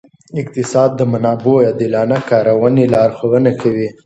اقتصاد 0.41 0.89
د 0.95 1.01
منابعو 1.11 1.63
عادلانه 1.65 2.17
کارونې 2.29 2.83
لارښوونه 2.93 3.51
کوي. 3.61 3.89